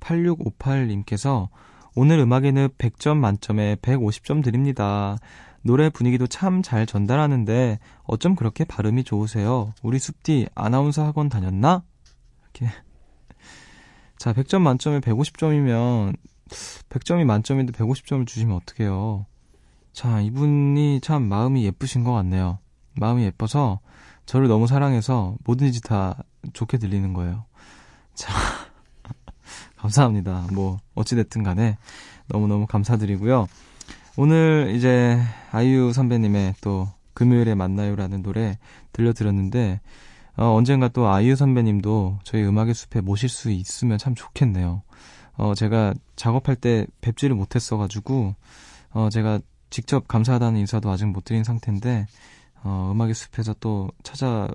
8658님께서 0.00 1.48
오늘 1.94 2.18
음악에는 2.20 2.68
100점 2.78 3.16
만점에 3.16 3.76
150점 3.76 4.42
드립니다. 4.42 5.16
노래 5.62 5.90
분위기도 5.90 6.26
참 6.26 6.62
잘 6.62 6.86
전달하는데 6.86 7.78
어쩜 8.04 8.36
그렇게 8.36 8.64
발음이 8.64 9.04
좋으세요? 9.04 9.74
우리 9.82 9.98
숲디 9.98 10.48
아나운서 10.54 11.04
학원 11.04 11.28
다녔나? 11.28 11.82
이렇게. 12.42 12.72
자, 14.18 14.32
100점 14.32 14.60
만점에 14.60 15.00
150점이면 15.00 16.16
100점이 16.88 17.24
만점인데 17.24 17.72
150점을 17.72 18.26
주시면 18.26 18.56
어떡해요? 18.56 19.26
자, 19.92 20.20
이분이 20.20 21.00
참 21.00 21.24
마음이 21.24 21.64
예쁘신 21.64 22.04
것 22.04 22.12
같네요. 22.12 22.58
마음이 22.98 23.24
예뻐서 23.24 23.80
저를 24.26 24.48
너무 24.48 24.66
사랑해서 24.66 25.36
뭐든지 25.44 25.80
다 25.80 26.22
좋게 26.52 26.78
들리는 26.78 27.12
거예요. 27.14 27.44
자, 28.14 28.32
감사합니다. 29.76 30.48
뭐, 30.52 30.78
어찌됐든 30.94 31.42
간에 31.42 31.78
너무너무 32.26 32.66
감사드리고요. 32.66 33.46
오늘 34.16 34.72
이제 34.74 35.18
아이유 35.50 35.92
선배님의 35.92 36.56
또 36.60 36.88
금요일에 37.14 37.54
만나요라는 37.54 38.22
노래 38.22 38.58
들려드렸는데, 38.92 39.80
어, 40.36 40.54
언젠가 40.54 40.88
또 40.88 41.08
아이유 41.08 41.34
선배님도 41.34 42.18
저희 42.22 42.44
음악의 42.44 42.74
숲에 42.74 43.00
모실 43.00 43.28
수 43.28 43.50
있으면 43.50 43.98
참 43.98 44.14
좋겠네요. 44.14 44.82
어, 45.36 45.54
제가 45.54 45.94
작업할 46.16 46.56
때 46.56 46.86
뵙지를 47.00 47.34
못했어가지고, 47.34 48.34
어, 48.90 49.08
제가 49.10 49.40
직접 49.70 50.06
감사하다는 50.06 50.60
인사도 50.60 50.90
아직 50.90 51.06
못 51.06 51.24
드린 51.24 51.44
상태인데, 51.44 52.06
어, 52.62 52.90
음악의 52.92 53.14
숲에서 53.14 53.54
또 53.60 53.90
찾아 54.02 54.48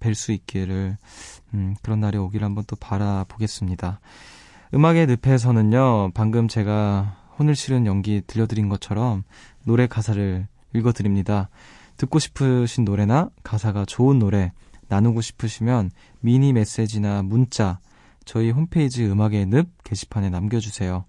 뵐 0.00 0.14
수 0.14 0.32
있기를 0.32 0.96
음, 1.54 1.74
그런 1.82 2.00
날이 2.00 2.18
오기를 2.18 2.44
한번 2.44 2.64
또 2.66 2.76
바라보겠습니다. 2.76 4.00
음악의 4.74 5.06
늪에서는요, 5.06 6.12
방금 6.14 6.48
제가 6.48 7.16
혼을 7.38 7.54
실은 7.54 7.86
연기 7.86 8.22
들려드린 8.26 8.68
것처럼 8.68 9.24
노래 9.64 9.86
가사를 9.86 10.46
읽어드립니다. 10.74 11.48
듣고 11.96 12.18
싶으신 12.18 12.84
노래나 12.84 13.30
가사가 13.42 13.84
좋은 13.84 14.18
노래 14.18 14.52
나누고 14.88 15.20
싶으시면 15.20 15.90
미니 16.20 16.52
메시지나 16.52 17.22
문자 17.22 17.78
저희 18.24 18.50
홈페이지 18.50 19.06
음악의 19.06 19.46
늪 19.46 19.68
게시판에 19.84 20.30
남겨주세요. 20.30 21.04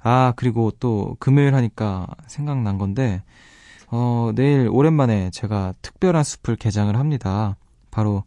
아, 0.00 0.32
그리고 0.36 0.70
또 0.78 1.16
금요일 1.18 1.54
하니까 1.54 2.06
생각난 2.26 2.78
건데, 2.78 3.22
어, 3.90 4.32
내일 4.34 4.68
오랜만에 4.70 5.30
제가 5.30 5.74
특별한 5.82 6.24
숲을 6.24 6.56
개장을 6.56 6.94
합니다. 6.96 7.56
바로 7.90 8.24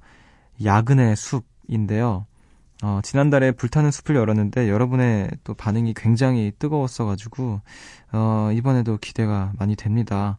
야근의 0.64 1.16
숲인데요. 1.16 2.26
어, 2.82 3.00
지난달에 3.04 3.52
불타는 3.52 3.92
숲을 3.92 4.16
열었는데 4.16 4.70
여러분의 4.70 5.30
또 5.44 5.54
반응이 5.54 5.94
굉장히 5.96 6.52
뜨거웠어가지고, 6.60 7.62
어, 8.14 8.50
이번에도 8.54 8.98
기대가 8.98 9.52
많이 9.60 9.76
됩니다. 9.76 10.38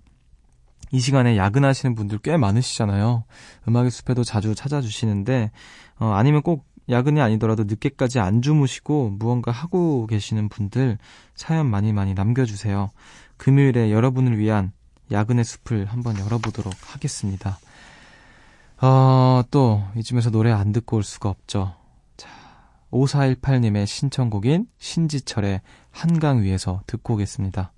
이 0.90 1.00
시간에 1.00 1.36
야근하시는 1.36 1.94
분들 1.94 2.18
꽤 2.18 2.36
많으시잖아요. 2.36 3.24
음악의 3.68 3.90
숲에도 3.90 4.24
자주 4.24 4.54
찾아주시는데, 4.54 5.50
어, 5.98 6.06
아니면 6.12 6.42
꼭 6.42 6.64
야근이 6.88 7.20
아니더라도 7.20 7.64
늦게까지 7.64 8.18
안 8.18 8.42
주무시고 8.42 9.10
무언가 9.18 9.52
하고 9.52 10.06
계시는 10.06 10.48
분들 10.48 10.98
사연 11.34 11.66
많이 11.66 11.92
많이 11.92 12.14
남겨주세요. 12.14 12.90
금요일에 13.36 13.92
여러분을 13.92 14.38
위한 14.38 14.72
야근의 15.10 15.44
숲을 15.44 15.86
한번 15.86 16.18
열어보도록 16.18 16.72
하겠습니다. 16.94 17.58
어, 18.80 19.42
또, 19.50 19.82
이쯤에서 19.96 20.30
노래 20.30 20.50
안 20.50 20.72
듣고 20.72 20.96
올 20.96 21.02
수가 21.02 21.28
없죠. 21.28 21.74
자, 22.16 22.28
5418님의 22.90 23.86
신청곡인 23.86 24.66
신지철의 24.78 25.60
한강 25.90 26.42
위에서 26.42 26.82
듣고 26.86 27.14
오겠습니다. 27.14 27.72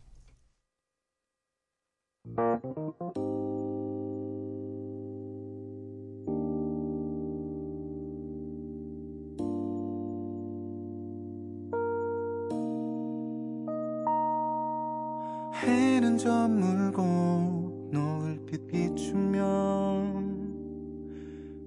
해는 16.13 16.19
저물고 16.19 17.89
노을빛 17.93 18.67
비추면 18.67 19.33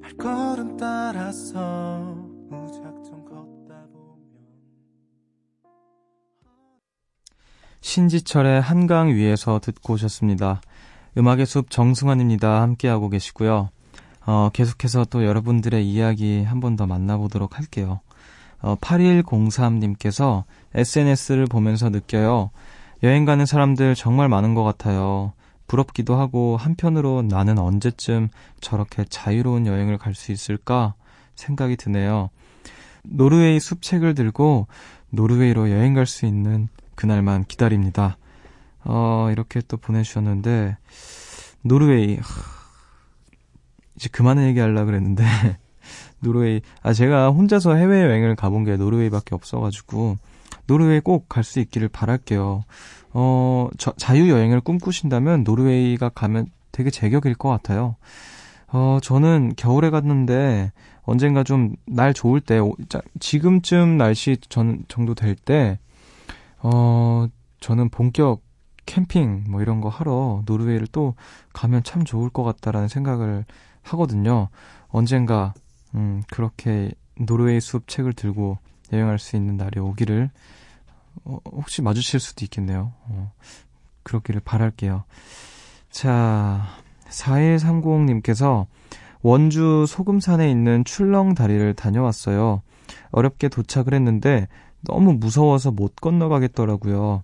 발걸음 0.01 0.77
따라서 0.77 2.15
무작정 2.49 3.25
걷다 3.25 3.87
보면 3.91 4.17
신지철의 7.81 8.61
한강 8.61 9.09
위에서 9.09 9.59
듣고 9.59 9.93
오셨습니다. 9.93 10.61
음악의 11.17 11.45
숲 11.47 11.71
정승환입니다. 11.71 12.61
함께하고 12.61 13.09
계시고요. 13.09 13.69
어, 14.27 14.49
계속해서 14.53 15.05
또 15.05 15.23
여러분들의 15.25 15.87
이야기 15.87 16.43
한 16.43 16.59
번 16.59 16.75
더 16.75 16.85
만나보도록 16.85 17.57
할게요. 17.57 18.01
어, 18.61 18.75
8103님께서 18.75 20.43
SNS를 20.75 21.45
보면서 21.47 21.89
느껴요. 21.89 22.51
여행 23.05 23.23
가는 23.23 23.45
사람들 23.45 23.93
정말 23.93 24.29
많은 24.29 24.55
것 24.55 24.63
같아요. 24.63 25.33
부럽기도 25.67 26.15
하고 26.15 26.57
한편으로 26.57 27.21
나는 27.21 27.59
언제쯤 27.59 28.29
저렇게 28.61 29.05
자유로운 29.07 29.67
여행을 29.67 29.99
갈 29.99 30.15
수 30.15 30.31
있을까 30.31 30.95
생각이 31.35 31.75
드네요. 31.77 32.31
노르웨이 33.03 33.59
숲책을 33.59 34.15
들고 34.15 34.65
노르웨이로 35.11 35.69
여행 35.69 35.93
갈 35.93 36.07
수 36.07 36.25
있는 36.25 36.67
그날만 36.95 37.45
기다립니다. 37.45 38.17
어, 38.83 39.29
이렇게 39.31 39.61
또 39.67 39.77
보내주셨는데, 39.77 40.77
노르웨이, 41.61 42.15
하, 42.15 42.23
이제 43.95 44.09
그만 44.11 44.41
얘기하려고 44.41 44.87
그랬는데, 44.87 45.23
노르웨이, 46.21 46.61
아, 46.81 46.93
제가 46.93 47.29
혼자서 47.29 47.75
해외여행을 47.75 48.35
가본 48.35 48.63
게 48.63 48.77
노르웨이밖에 48.77 49.35
없어가지고, 49.35 50.17
노르웨이 50.67 50.99
꼭 50.99 51.27
갈 51.29 51.43
수 51.43 51.59
있기를 51.59 51.89
바랄게요. 51.89 52.63
어, 53.13 53.69
저, 53.77 53.91
자유여행을 53.97 54.61
꿈꾸신다면 54.61 55.43
노르웨이가 55.43 56.09
가면 56.09 56.47
되게 56.71 56.89
제격일 56.89 57.35
것 57.35 57.49
같아요. 57.49 57.95
어, 58.67 58.99
저는 59.01 59.53
겨울에 59.55 59.89
갔는데 59.89 60.71
언젠가 61.03 61.43
좀 61.43 61.75
날 61.85 62.13
좋을 62.13 62.41
때, 62.41 62.59
지금쯤 63.19 63.97
날씨 63.97 64.37
전, 64.49 64.83
정도 64.87 65.13
될 65.15 65.35
때, 65.35 65.79
어, 66.59 67.27
저는 67.59 67.89
본격 67.89 68.41
캠핑 68.85 69.45
뭐 69.49 69.61
이런 69.61 69.81
거 69.81 69.89
하러 69.89 70.41
노르웨이를 70.45 70.87
또 70.91 71.15
가면 71.53 71.83
참 71.83 72.03
좋을 72.03 72.29
것 72.29 72.43
같다라는 72.43 72.87
생각을 72.87 73.45
하거든요. 73.83 74.49
언젠가, 74.89 75.53
음, 75.95 76.23
그렇게 76.29 76.91
노르웨이 77.19 77.61
숲 77.61 77.87
책을 77.87 78.13
들고 78.13 78.57
여행할 78.93 79.19
수 79.19 79.35
있는 79.35 79.57
날이 79.57 79.79
오기를 79.79 80.29
어, 81.23 81.39
혹시 81.45 81.81
마주칠 81.81 82.19
수도 82.19 82.45
있겠네요. 82.45 82.93
어, 83.05 83.31
그렇기를 84.03 84.41
바랄게요. 84.41 85.03
자, 85.89 86.67
4130님께서 87.09 88.65
원주 89.21 89.85
소금산에 89.87 90.49
있는 90.51 90.83
출렁다리를 90.83 91.73
다녀왔어요. 91.73 92.61
어렵게 93.11 93.49
도착을 93.49 93.93
했는데 93.93 94.47
너무 94.81 95.13
무서워서 95.13 95.71
못 95.71 95.95
건너가겠더라고요. 95.95 97.23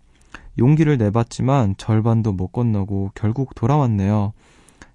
용기를 0.57 0.97
내봤지만 0.97 1.75
절반도 1.77 2.33
못 2.33 2.47
건너고 2.47 3.11
결국 3.13 3.53
돌아왔네요. 3.55 4.33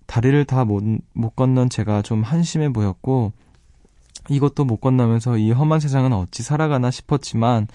다리를 0.07 0.45
다 0.45 0.65
못 0.65 0.83
못 1.13 1.37
건넌 1.37 1.69
제가 1.69 2.03
좀 2.03 2.23
한심해 2.23 2.73
보였고 2.73 3.33
이것도 4.29 4.65
못 4.65 4.79
건너면서 4.79 5.39
이 5.39 5.53
험한 5.53 5.81
세상은 5.81 6.13
어찌 6.13 6.43
살아가나 6.43 6.91
싶었지만 6.91 7.69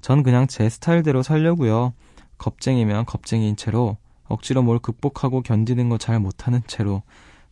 전 0.00 0.22
그냥 0.22 0.46
제 0.46 0.68
스타일대로 0.68 1.22
살려고요. 1.22 1.92
겁쟁이면 2.38 3.04
겁쟁이인 3.04 3.56
채로 3.56 3.96
억지로 4.28 4.62
뭘 4.62 4.78
극복하고 4.78 5.42
견디는 5.42 5.88
거 5.88 5.98
잘 5.98 6.20
못하는 6.20 6.62
채로 6.66 7.02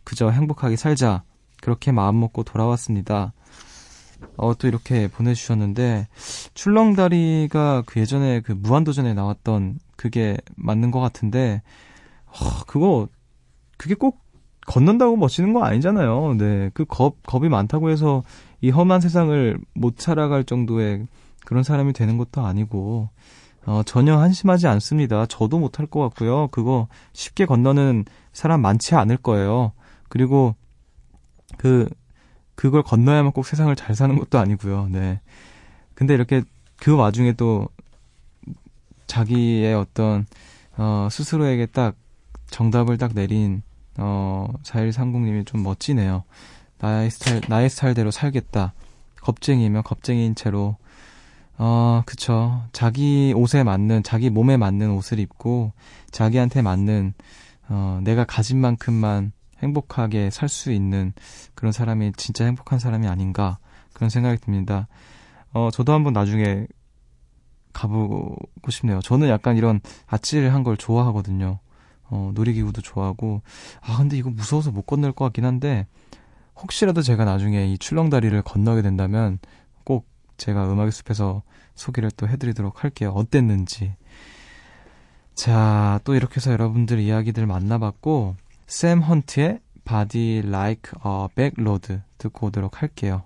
그저 0.04 0.30
행복하게 0.30 0.76
살자. 0.76 1.24
그렇게 1.60 1.90
마음먹고 1.90 2.44
돌아왔습니다. 2.44 3.32
어, 4.36 4.54
또 4.54 4.68
이렇게 4.68 5.08
보내주셨는데, 5.08 6.06
출렁다리가 6.54 7.82
그 7.86 8.00
예전에 8.00 8.40
그 8.40 8.52
무한도전에 8.52 9.14
나왔던 9.14 9.78
그게 9.96 10.36
맞는 10.54 10.90
것 10.90 11.00
같은데, 11.00 11.62
어, 12.26 12.64
그거, 12.66 13.08
그게 13.76 13.94
꼭 13.94 14.20
건넌다고 14.66 15.16
멋지는 15.16 15.52
거 15.52 15.62
아니잖아요. 15.64 16.34
네. 16.38 16.70
그 16.74 16.84
겁, 16.84 17.22
겁이 17.24 17.48
많다고 17.48 17.90
해서 17.90 18.22
이 18.60 18.70
험한 18.70 19.00
세상을 19.00 19.58
못 19.74 19.98
살아갈 19.98 20.44
정도의 20.44 21.06
그런 21.44 21.62
사람이 21.62 21.92
되는 21.92 22.18
것도 22.18 22.44
아니고, 22.44 23.08
어, 23.64 23.82
전혀 23.84 24.16
한심하지 24.16 24.66
않습니다. 24.66 25.26
저도 25.26 25.58
못할 25.58 25.86
것 25.86 26.00
같고요. 26.00 26.48
그거 26.48 26.88
쉽게 27.12 27.46
건너는 27.46 28.04
사람 28.32 28.60
많지 28.60 28.94
않을 28.94 29.16
거예요. 29.16 29.72
그리고 30.08 30.54
그, 31.56 31.88
그걸 32.54 32.82
건너야만 32.82 33.32
꼭 33.32 33.46
세상을 33.46 33.74
잘 33.76 33.94
사는 33.94 34.16
것도 34.18 34.38
아니고요. 34.38 34.88
네. 34.90 35.20
근데 35.94 36.14
이렇게 36.14 36.42
그 36.76 36.96
와중에 36.96 37.32
또 37.32 37.68
자기의 39.06 39.74
어떤, 39.74 40.26
어, 40.76 41.08
스스로에게 41.10 41.66
딱 41.66 41.94
정답을 42.50 42.98
딱 42.98 43.12
내린, 43.14 43.62
어, 43.98 44.52
4130님이 44.62 45.46
좀 45.46 45.62
멋지네요. 45.62 46.24
나의 46.78 47.10
스타일, 47.10 47.40
나의 47.48 47.70
스타일대로 47.70 48.10
살겠다. 48.10 48.74
겁쟁이면 49.22 49.82
겁쟁이인 49.82 50.34
채로 50.34 50.76
어, 51.58 52.02
그쵸. 52.04 52.62
자기 52.72 53.32
옷에 53.34 53.62
맞는, 53.64 54.02
자기 54.02 54.28
몸에 54.28 54.56
맞는 54.58 54.90
옷을 54.90 55.18
입고, 55.18 55.72
자기한테 56.10 56.60
맞는, 56.60 57.14
어, 57.68 58.00
내가 58.04 58.24
가진 58.24 58.58
만큼만 58.60 59.32
행복하게 59.62 60.28
살 60.30 60.48
수 60.50 60.70
있는 60.70 61.14
그런 61.54 61.72
사람이 61.72 62.12
진짜 62.18 62.44
행복한 62.44 62.78
사람이 62.78 63.08
아닌가, 63.08 63.58
그런 63.94 64.10
생각이 64.10 64.38
듭니다. 64.38 64.86
어, 65.54 65.70
저도 65.72 65.94
한번 65.94 66.12
나중에 66.12 66.66
가보고 67.72 68.36
싶네요. 68.70 69.00
저는 69.00 69.28
약간 69.30 69.56
이런 69.56 69.80
아찔한 70.06 70.62
걸 70.62 70.76
좋아하거든요. 70.76 71.58
어, 72.08 72.30
놀이기구도 72.34 72.82
좋아하고, 72.82 73.42
아, 73.80 73.98
근데 73.98 74.16
이거 74.16 74.30
무서워서 74.30 74.70
못 74.70 74.82
건널 74.82 75.12
것 75.12 75.24
같긴 75.26 75.44
한데, 75.44 75.86
혹시라도 76.56 77.02
제가 77.02 77.24
나중에 77.24 77.66
이 77.66 77.78
출렁다리를 77.78 78.40
건너게 78.42 78.82
된다면, 78.82 79.38
제가 80.36 80.70
음악의 80.70 80.92
숲에서 80.92 81.42
소개를 81.74 82.10
또 82.12 82.28
해드리도록 82.28 82.84
할게요. 82.84 83.10
어땠는지. 83.10 83.94
자, 85.34 86.00
또 86.04 86.14
이렇게 86.14 86.36
해서 86.36 86.52
여러분들 86.52 86.98
이야기들 86.98 87.46
만나봤고, 87.46 88.36
샘 88.66 89.00
헌트의 89.00 89.60
Body 89.84 90.38
Like 90.38 90.92
a 91.04 91.28
Backroad 91.34 92.00
듣고 92.18 92.48
오도록 92.48 92.82
할게요. 92.82 93.24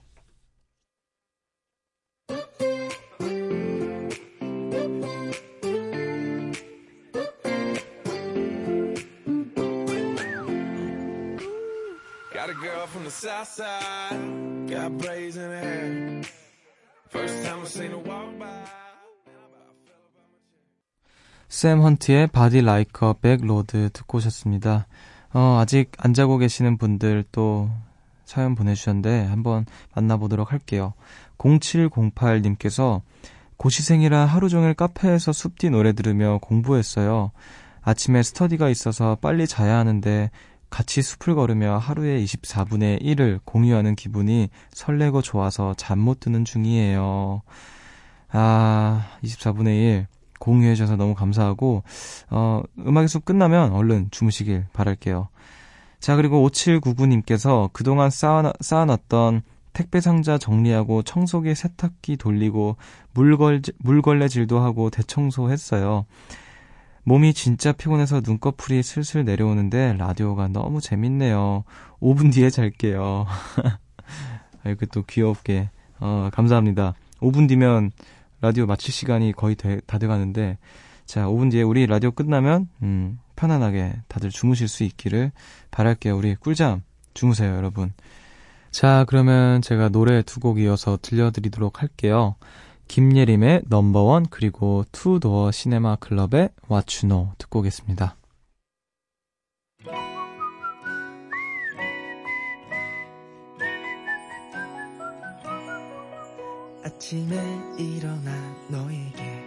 Girl 12.81 12.89
from 12.89 13.05
the 13.05 13.11
south 13.11 13.49
side, 13.49 14.69
got 14.69 14.97
braids 14.99 15.37
in 15.37 15.51
her 15.51 15.61
hair. 15.61 16.23
First 17.09 17.45
time 17.45 17.61
I 17.61 17.67
seen 17.67 17.91
her 17.91 18.03
walk 18.03 18.39
by. 18.39 18.49
샘 21.49 21.81
헌트의 21.81 22.29
Body 22.29 22.63
Like 22.63 23.15
a 23.21 23.28
Back 23.28 23.60
Road 23.60 23.91
듣고 23.93 24.19
오셨습니다. 24.19 24.87
어, 25.33 25.59
아직 25.61 25.91
안 25.99 26.15
자고 26.15 26.39
계시는 26.39 26.79
분들 26.79 27.25
또 27.33 27.69
사연 28.25 28.55
보내주셨는데 28.55 29.25
한번 29.25 29.67
만나보도록 29.95 30.53
할게요. 30.53 30.95
0708님께서 31.39 33.03
고시생이라 33.57 34.25
하루 34.25 34.49
종일 34.49 34.75
카페에서 34.75 35.33
숲디 35.33 35.71
노래 35.71 35.93
들으며 35.93 36.39
공부했어요. 36.41 37.33
아침에 37.83 38.23
스터디가 38.23 38.69
있어서 38.69 39.17
빨리 39.21 39.47
자야 39.47 39.77
하는데 39.79 40.31
같이 40.71 41.03
숲을 41.03 41.35
걸으며 41.35 41.79
하루의 41.79 42.25
24분의 42.25 43.03
1을 43.03 43.41
공유하는 43.45 43.97
기분이 43.97 44.49
설레고 44.73 45.21
좋아서 45.23 45.75
잠 45.77 45.99
못 46.01 46.21
드는 46.21 46.45
중이에요. 46.45 47.43
아, 48.33 49.07
24분의 49.25 49.67
1 49.67 50.07
공유해 50.39 50.75
주셔서 50.75 50.97
너무 50.97 51.15
감사하고 51.15 51.83
어, 52.31 52.63
음악의 52.79 53.09
숲 53.09 53.25
끝나면 53.27 53.73
얼른 53.73 54.09
주무시길 54.11 54.67
바랄게요. 54.73 55.29
자, 55.99 56.17
그리고 56.17 56.49
5799님께서 56.49 57.69
그동안 57.75 58.09
쌓아, 58.09 58.51
쌓아놨던 58.61 59.43
택배 59.75 60.01
상자 60.01 60.39
정리하고 60.39 61.03
청소기 61.03 61.55
세탁기 61.55 62.17
돌리고 62.17 62.77
물걸, 63.13 63.61
물걸레질도 63.79 64.59
하고 64.61 64.89
대청소했어요. 64.91 66.07
몸이 67.11 67.35
진짜 67.35 67.73
피곤해서 67.73 68.21
눈꺼풀이 68.25 68.85
슬슬 68.85 69.25
내려오는데 69.25 69.95
라디오가 69.99 70.47
너무 70.47 70.81
재밌네요. 70.81 71.65
5분 72.01 72.33
뒤에 72.33 72.51
잘게요. 72.51 73.27
이렇게 74.65 74.87
또 74.87 75.03
귀엽게. 75.03 75.71
어, 75.99 76.31
감사합니다. 76.33 76.95
5분 77.19 77.49
뒤면 77.49 77.91
라디오 78.41 78.67
마칠 78.67 78.95
시간이 78.95 79.33
거의 79.33 79.57
되, 79.57 79.81
다 79.89 79.99
돼가는데, 79.99 80.59
자, 81.05 81.27
5분 81.27 81.51
뒤에 81.51 81.63
우리 81.63 81.85
라디오 81.85 82.13
끝나면, 82.13 82.69
음, 82.83 83.19
편안하게 83.35 84.03
다들 84.07 84.31
주무실 84.31 84.69
수 84.69 84.85
있기를 84.85 85.33
바랄게요. 85.73 86.17
우리 86.17 86.37
꿀잠 86.37 86.85
주무세요, 87.13 87.57
여러분. 87.57 87.93
자, 88.71 89.05
그러면 89.09 89.63
제가 89.63 89.89
노래 89.89 90.23
두 90.23 90.39
곡 90.39 90.61
이어서 90.61 90.97
들려드리도록 91.03 91.83
할게요. 91.83 92.37
김예림의 92.91 93.63
넘버원 93.69 94.27
그리고 94.31 94.85
투도어 94.91 95.53
시네마 95.53 95.95
클럽의 96.01 96.49
Know 96.91 97.29
듣고 97.39 97.61
오겠습니다. 97.61 98.17
아침에 106.85 107.37
일어나 107.79 108.33
너에게 108.69 109.41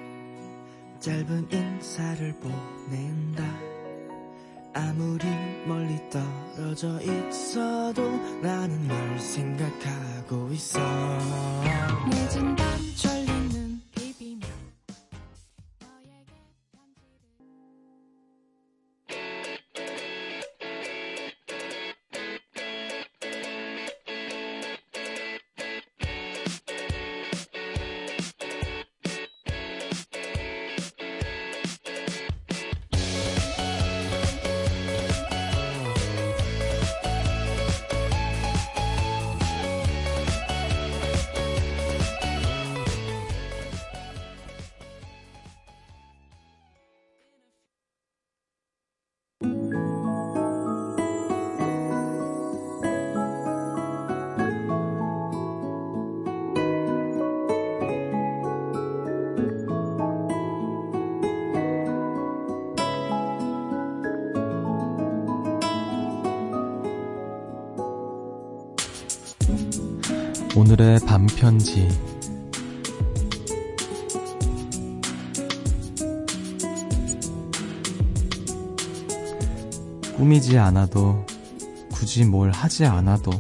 짧은 1.02 1.52
인사를 1.52 2.40
보낸다 2.40 3.44
아무리 4.74 5.26
멀리 5.68 6.00
떨어져 6.10 6.98
있어도 7.02 8.10
나는 8.42 8.88
널 8.88 9.20
생각하고 9.20 10.50
있어 10.54 10.80
오늘의 70.56 71.00
밤편지 71.08 71.88
꾸미지 80.16 80.60
않아도 80.60 81.26
굳이 81.92 82.24
뭘 82.24 82.52
하지 82.52 82.86
않아도 82.86 83.32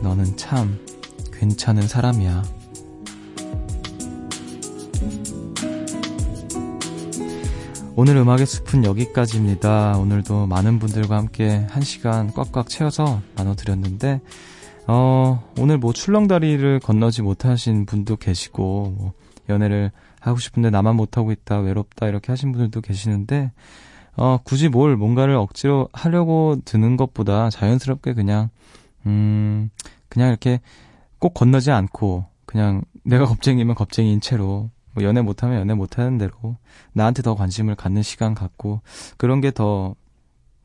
너는 0.00 0.36
참 0.36 0.78
괜찮은 1.32 1.88
사람이야. 1.88 2.44
오늘 7.98 8.16
음악의 8.18 8.46
숲은 8.46 8.84
여기까지입니다. 8.84 9.96
오늘도 9.98 10.46
많은 10.46 10.78
분들과 10.78 11.16
함께 11.16 11.66
한 11.70 11.82
시간 11.82 12.30
꽉꽉 12.32 12.68
채워서 12.68 13.22
나눠드렸는데, 13.34 14.20
어, 14.86 15.42
오늘 15.58 15.78
뭐 15.78 15.92
출렁다리를 15.92 16.80
건너지 16.80 17.22
못하신 17.22 17.86
분도 17.86 18.16
계시고, 18.16 18.94
뭐 18.96 19.12
연애를 19.48 19.90
하고 20.20 20.38
싶은데 20.38 20.70
나만 20.70 20.96
못하고 20.96 21.32
있다, 21.32 21.58
외롭다, 21.58 22.06
이렇게 22.08 22.32
하신 22.32 22.52
분들도 22.52 22.80
계시는데, 22.80 23.52
어, 24.16 24.38
굳이 24.44 24.68
뭘 24.68 24.96
뭔가를 24.96 25.34
억지로 25.34 25.88
하려고 25.92 26.56
드는 26.64 26.96
것보다 26.96 27.50
자연스럽게 27.50 28.14
그냥, 28.14 28.50
음, 29.06 29.70
그냥 30.08 30.28
이렇게 30.28 30.60
꼭 31.18 31.34
건너지 31.34 31.70
않고, 31.72 32.26
그냥 32.46 32.82
내가 33.04 33.26
겁쟁이면 33.26 33.74
겁쟁이인 33.74 34.20
채로, 34.20 34.70
뭐 34.94 35.04
연애 35.04 35.20
못하면 35.20 35.58
연애 35.58 35.74
못하는 35.74 36.16
대로, 36.16 36.56
나한테 36.92 37.22
더 37.22 37.34
관심을 37.34 37.74
갖는 37.74 38.02
시간 38.02 38.34
갖고, 38.34 38.80
그런 39.16 39.40
게 39.40 39.50
더 39.50 39.96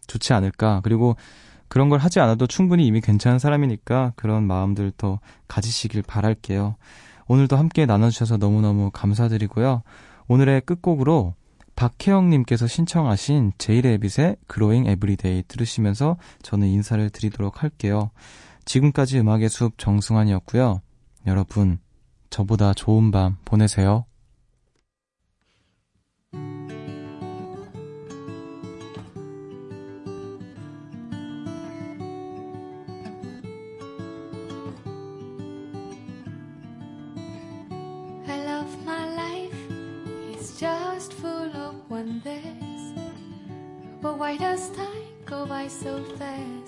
좋지 0.07 0.33
않을까. 0.33 0.81
그리고 0.83 1.15
그런 1.71 1.87
걸 1.87 1.99
하지 1.99 2.19
않아도 2.19 2.47
충분히 2.47 2.85
이미 2.85 2.99
괜찮은 2.99 3.39
사람이니까 3.39 4.11
그런 4.17 4.43
마음들 4.43 4.91
더 4.97 5.21
가지시길 5.47 6.01
바랄게요. 6.01 6.75
오늘도 7.27 7.55
함께 7.55 7.85
나눠주셔서 7.85 8.35
너무너무 8.35 8.91
감사드리고요. 8.91 9.81
오늘의 10.27 10.63
끝곡으로 10.65 11.33
박혜영님께서 11.77 12.67
신청하신 12.67 13.53
제이레빗의 13.57 14.35
Growing 14.47 14.85
Everyday 14.85 15.43
들으시면서 15.47 16.17
저는 16.41 16.67
인사를 16.67 17.09
드리도록 17.09 17.63
할게요. 17.63 18.11
지금까지 18.65 19.19
음악의 19.19 19.47
숲 19.47 19.77
정승환이었고요. 19.77 20.81
여러분, 21.25 21.79
저보다 22.29 22.73
좋은 22.73 23.11
밤 23.11 23.37
보내세요. 23.45 24.03
Why 44.21 44.37
does 44.37 44.69
time 44.77 45.09
go 45.25 45.47
by 45.47 45.67
so 45.67 45.97
fast. 46.19 46.60